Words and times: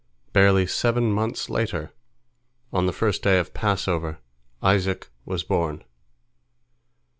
Barely 0.33 0.65
seven 0.65 1.11
months 1.13 1.47
later, 1.47 1.91
on 2.73 2.87
the 2.87 2.91
first 2.91 3.21
day 3.21 3.37
of 3.37 3.45
the 3.45 3.51
Passover, 3.51 4.17
Isaac 4.63 5.09
was 5.25 5.43
born. 5.43 5.83